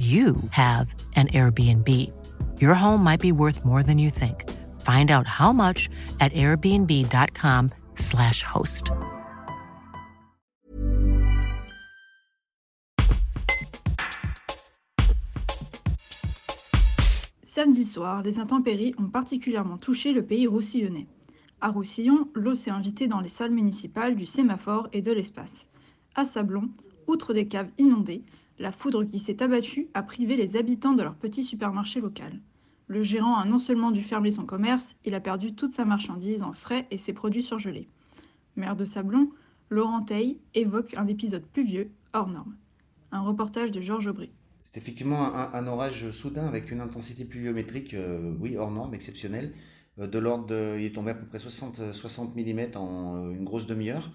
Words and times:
you 0.00 0.36
have 0.52 0.94
an 1.14 1.28
Airbnb. 1.28 1.86
Your 2.58 2.72
home 2.72 3.04
might 3.04 3.20
be 3.20 3.32
worth 3.32 3.66
more 3.66 3.82
than 3.82 3.98
you 3.98 4.08
think. 4.08 4.48
Find 4.80 5.10
out 5.10 5.26
how 5.26 5.52
much 5.52 5.90
at 6.20 6.32
airbnb.com/slash 6.32 8.42
host. 8.42 8.92
Samedi 17.42 17.84
soir, 17.84 18.22
les 18.22 18.38
intempéries 18.38 18.94
ont 18.96 19.10
particulièrement 19.10 19.76
touché 19.76 20.12
le 20.12 20.24
pays 20.24 20.46
roussillonnais. 20.46 21.08
À 21.60 21.68
Roussillon, 21.68 22.26
l'eau 22.34 22.54
s'est 22.54 22.70
invitée 22.70 23.06
dans 23.06 23.20
les 23.20 23.28
salles 23.28 23.50
municipales 23.50 24.16
du 24.16 24.24
sémaphore 24.24 24.88
et 24.94 25.02
de 25.02 25.12
l'espace. 25.12 25.68
À 26.14 26.24
Sablon, 26.24 26.70
outre 27.06 27.34
des 27.34 27.48
caves 27.48 27.68
inondées, 27.76 28.24
la 28.60 28.72
foudre 28.72 29.04
qui 29.04 29.18
s'est 29.18 29.42
abattue 29.42 29.88
a 29.94 30.02
privé 30.02 30.36
les 30.36 30.56
habitants 30.56 30.92
de 30.92 31.02
leur 31.02 31.14
petit 31.14 31.42
supermarché 31.42 32.00
local. 32.00 32.38
Le 32.88 33.02
gérant 33.02 33.36
a 33.36 33.46
non 33.46 33.58
seulement 33.58 33.90
dû 33.90 34.02
fermer 34.02 34.30
son 34.30 34.44
commerce, 34.44 34.96
il 35.04 35.14
a 35.14 35.20
perdu 35.20 35.54
toute 35.54 35.72
sa 35.72 35.86
marchandise 35.86 36.42
en 36.42 36.52
frais 36.52 36.86
et 36.90 36.98
ses 36.98 37.14
produits 37.14 37.42
surgelés. 37.42 37.88
Maire 38.56 38.76
de 38.76 38.84
Sablon, 38.84 39.30
Laurent 39.70 40.02
Teil 40.02 40.38
évoque 40.54 40.94
un 40.94 41.06
épisode 41.06 41.44
pluvieux 41.46 41.90
hors 42.12 42.28
norme. 42.28 42.54
Un 43.12 43.22
reportage 43.22 43.70
de 43.70 43.80
Georges 43.80 44.08
Aubry. 44.08 44.30
C'est 44.62 44.76
effectivement 44.76 45.34
un, 45.34 45.66
orage 45.66 46.10
soudain 46.10 46.46
avec 46.46 46.70
une 46.70 46.80
intensité 46.80 47.24
pluviométrique, 47.24 47.94
euh, 47.94 48.34
oui, 48.40 48.56
hors 48.56 48.70
norme, 48.70 48.92
exceptionnelle. 48.92 49.54
Euh, 49.98 50.06
de 50.06 50.18
l'ordre 50.18 50.76
il 50.78 50.84
est 50.84 50.94
tombé 50.94 51.12
à 51.12 51.14
peu 51.14 51.26
près 51.26 51.38
60, 51.38 51.92
60 51.92 52.36
mm 52.36 52.76
en 52.76 53.16
euh, 53.16 53.30
une 53.32 53.44
grosse 53.44 53.66
demi-heure. 53.66 54.10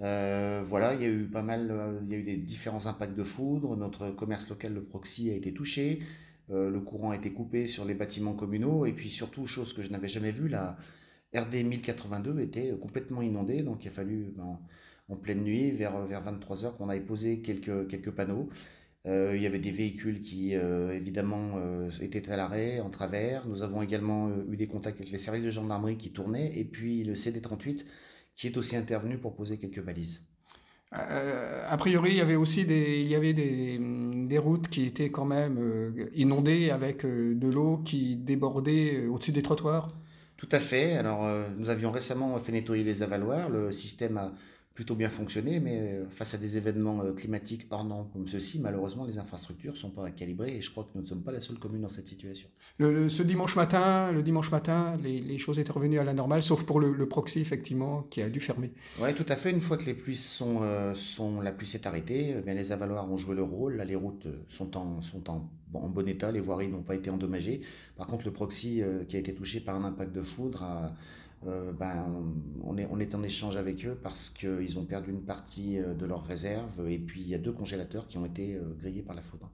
Euh, 0.00 0.62
voilà, 0.66 0.94
il 0.94 1.00
y 1.00 1.04
a 1.04 1.08
eu 1.08 1.24
pas 1.24 1.42
mal, 1.42 1.70
euh, 1.70 2.00
il 2.04 2.10
y 2.10 2.14
a 2.14 2.18
eu 2.18 2.22
des 2.22 2.36
différents 2.36 2.86
impacts 2.86 3.16
de 3.16 3.24
foudre. 3.24 3.76
Notre 3.76 4.10
commerce 4.10 4.48
local, 4.48 4.74
le 4.74 4.84
Proxy, 4.84 5.30
a 5.30 5.34
été 5.34 5.52
touché. 5.52 6.00
Euh, 6.50 6.70
le 6.70 6.80
courant 6.80 7.10
a 7.10 7.16
été 7.16 7.32
coupé 7.32 7.66
sur 7.66 7.84
les 7.84 7.94
bâtiments 7.94 8.34
communaux. 8.34 8.86
Et 8.86 8.92
puis 8.92 9.08
surtout, 9.08 9.46
chose 9.46 9.72
que 9.72 9.82
je 9.82 9.90
n'avais 9.90 10.08
jamais 10.08 10.32
vue, 10.32 10.48
la 10.48 10.76
RD 11.34 11.64
1082 11.64 12.40
était 12.40 12.74
complètement 12.80 13.22
inondée. 13.22 13.62
Donc 13.62 13.84
il 13.84 13.88
a 13.88 13.90
fallu, 13.90 14.32
ben, 14.36 14.60
en 15.08 15.16
pleine 15.16 15.42
nuit, 15.42 15.70
vers, 15.72 16.06
vers 16.06 16.22
23h, 16.22 16.76
qu'on 16.76 16.88
aille 16.88 17.04
poser 17.04 17.40
quelques, 17.40 17.88
quelques 17.88 18.10
panneaux. 18.10 18.48
il 19.06 19.40
y 19.40 19.46
avait 19.46 19.60
des 19.60 19.70
véhicules 19.70 20.20
qui, 20.20 20.52
évidemment, 20.54 21.60
étaient 22.00 22.28
à 22.30 22.36
l'arrêt, 22.36 22.80
en 22.80 22.90
travers. 22.90 23.46
Nous 23.46 23.62
avons 23.62 23.82
également 23.82 24.30
eu 24.50 24.56
des 24.56 24.66
contacts 24.66 25.00
avec 25.00 25.12
les 25.12 25.18
services 25.18 25.44
de 25.44 25.50
gendarmerie 25.50 25.96
qui 25.96 26.10
tournaient. 26.10 26.58
Et 26.58 26.64
puis 26.64 27.04
le 27.04 27.14
CD38 27.14 27.86
qui 28.36 28.46
est 28.46 28.56
aussi 28.56 28.76
intervenu 28.76 29.18
pour 29.18 29.34
poser 29.34 29.58
quelques 29.58 29.82
balises. 29.82 30.20
Euh, 30.94 31.64
a 31.68 31.76
priori, 31.76 32.10
il 32.12 32.16
y 32.18 32.20
avait 32.20 32.36
aussi 32.36 32.64
des, 32.64 33.00
il 33.00 33.08
y 33.08 33.16
avait 33.16 33.34
des, 33.34 33.78
des 34.26 34.38
routes 34.38 34.68
qui 34.68 34.86
étaient 34.86 35.10
quand 35.10 35.24
même 35.24 35.58
euh, 35.58 36.08
inondées 36.14 36.70
avec 36.70 37.04
euh, 37.04 37.34
de 37.34 37.48
l'eau 37.48 37.78
qui 37.78 38.16
débordait 38.16 38.94
euh, 38.94 39.10
au-dessus 39.10 39.32
des 39.32 39.42
trottoirs. 39.42 39.88
Tout 40.36 40.48
à 40.52 40.60
fait. 40.60 40.96
Alors, 40.96 41.24
euh, 41.24 41.48
nous 41.58 41.68
avions 41.70 41.90
récemment 41.90 42.38
fait 42.38 42.52
nettoyer 42.52 42.84
les 42.84 43.02
avaloirs. 43.02 43.48
Le 43.48 43.72
système 43.72 44.16
a 44.16 44.32
plutôt 44.76 44.94
bien 44.94 45.08
fonctionné, 45.08 45.58
mais 45.58 45.80
euh, 45.80 46.04
face 46.10 46.34
à 46.34 46.36
des 46.36 46.58
événements 46.58 47.00
euh, 47.02 47.12
climatiques 47.12 47.66
hors 47.70 47.82
normes 47.82 48.08
comme 48.12 48.28
ceux-ci, 48.28 48.60
malheureusement, 48.60 49.06
les 49.06 49.16
infrastructures 49.18 49.72
ne 49.72 49.76
sont 49.76 49.88
pas 49.90 50.10
calibrées 50.10 50.54
et 50.58 50.62
je 50.62 50.70
crois 50.70 50.84
que 50.84 50.90
nous 50.94 51.00
ne 51.00 51.06
sommes 51.06 51.22
pas 51.22 51.32
la 51.32 51.40
seule 51.40 51.58
commune 51.58 51.80
dans 51.80 51.88
cette 51.88 52.06
situation. 52.06 52.46
Le, 52.78 52.92
le, 52.92 53.08
ce 53.08 53.22
dimanche 53.22 53.56
matin, 53.56 54.12
le 54.12 54.22
dimanche 54.22 54.50
matin, 54.50 54.98
les, 55.02 55.18
les, 55.20 55.38
choses 55.38 55.58
étaient 55.58 55.72
revenues 55.72 55.98
à 55.98 56.04
la 56.04 56.12
normale, 56.12 56.42
sauf 56.42 56.64
pour 56.64 56.78
le, 56.78 56.92
le 56.92 57.08
proxy, 57.08 57.40
effectivement, 57.40 58.02
qui 58.02 58.20
a 58.20 58.28
dû 58.28 58.38
fermer. 58.38 58.70
Oui, 59.00 59.14
tout 59.14 59.24
à 59.30 59.34
fait. 59.34 59.50
Une 59.50 59.62
fois 59.62 59.78
que 59.78 59.86
les 59.86 59.94
pluies 59.94 60.14
sont, 60.14 60.58
euh, 60.60 60.94
sont 60.94 61.40
la 61.40 61.52
pluie 61.52 61.66
s'est 61.66 61.86
arrêtée, 61.86 62.34
eh 62.38 62.42
bien, 62.42 62.52
les 62.52 62.70
avaloirs 62.70 63.10
ont 63.10 63.16
joué 63.16 63.34
le 63.34 63.42
rôle. 63.42 63.76
Là, 63.76 63.86
les 63.86 63.96
routes 63.96 64.26
sont 64.50 64.76
en, 64.76 65.00
sont 65.00 65.30
en, 65.30 65.50
bon, 65.68 65.80
en 65.80 65.88
bon 65.88 66.06
état, 66.06 66.30
les 66.30 66.40
voiries 66.40 66.68
n'ont 66.68 66.82
pas 66.82 66.96
été 66.96 67.08
endommagées. 67.08 67.62
Par 67.96 68.06
contre, 68.06 68.26
le 68.26 68.32
proxy, 68.32 68.82
euh, 68.82 69.04
qui 69.04 69.16
a 69.16 69.18
été 69.18 69.34
touché 69.34 69.60
par 69.60 69.74
un 69.74 69.84
impact 69.84 70.12
de 70.12 70.20
foudre, 70.20 70.62
a 70.62 70.92
euh, 71.48 71.72
ben, 71.72 72.04
on, 72.64 72.76
est, 72.76 72.86
on 72.90 73.00
est 73.00 73.14
en 73.14 73.22
échange 73.22 73.56
avec 73.56 73.84
eux 73.84 73.98
parce 74.02 74.30
qu'ils 74.30 74.78
ont 74.78 74.84
perdu 74.84 75.10
une 75.10 75.24
partie 75.24 75.78
euh, 75.78 75.94
de 75.94 76.06
leurs 76.06 76.24
réserves 76.24 76.88
et 76.88 76.98
puis 76.98 77.20
il 77.20 77.28
y 77.28 77.34
a 77.34 77.38
deux 77.38 77.52
congélateurs 77.52 78.06
qui 78.08 78.18
ont 78.18 78.26
été 78.26 78.54
euh, 78.54 78.76
grillés 78.80 79.02
par 79.02 79.14
la 79.14 79.22
foudre. 79.22 79.50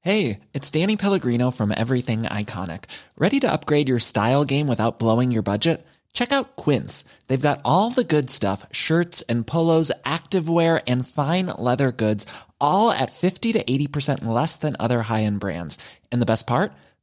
Hey, 0.00 0.40
it's 0.54 0.70
Danny 0.70 0.96
Pellegrino 0.96 1.50
from 1.50 1.72
Everything 1.76 2.22
Iconic. 2.22 2.84
Ready 3.16 3.40
to 3.40 3.52
upgrade 3.52 3.88
your 3.88 3.98
style 3.98 4.44
game 4.44 4.68
without 4.68 4.98
blowing 4.98 5.30
your 5.32 5.42
budget? 5.42 5.84
Check 6.12 6.32
out 6.32 6.56
Quince. 6.56 7.04
They've 7.26 7.40
got 7.40 7.60
all 7.64 7.90
the 7.90 8.04
good 8.04 8.30
stuff 8.30 8.66
shirts 8.72 9.22
and 9.28 9.46
polos, 9.46 9.92
activewear, 10.04 10.80
and 10.86 11.06
fine 11.06 11.46
leather 11.46 11.92
goods, 11.92 12.26
all 12.60 12.90
at 12.90 13.12
50 13.12 13.52
to 13.54 13.64
80% 13.64 14.24
less 14.24 14.56
than 14.56 14.76
other 14.78 15.02
high 15.02 15.24
end 15.24 15.40
brands. 15.40 15.78
And 16.10 16.22
the 16.22 16.26
best 16.26 16.46
part? 16.46 16.72